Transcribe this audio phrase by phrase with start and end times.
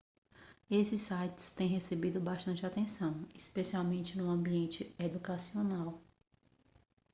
[0.71, 6.01] esses sites têm recebido bastante atenção especialmente no ambiente educacional